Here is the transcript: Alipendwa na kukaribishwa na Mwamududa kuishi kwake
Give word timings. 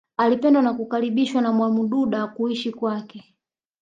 Alipendwa 0.17 0.61
na 0.61 0.73
kukaribishwa 0.73 1.41
na 1.41 1.51
Mwamududa 1.51 2.27
kuishi 2.27 2.71
kwake 2.71 3.35